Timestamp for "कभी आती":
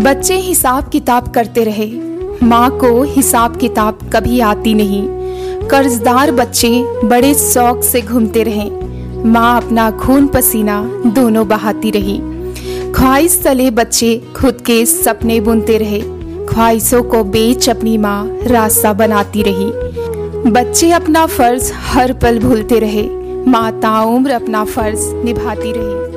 4.12-4.74